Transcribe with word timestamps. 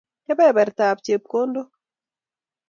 Kebebertab 0.25 0.97
chepkondok 1.05 1.69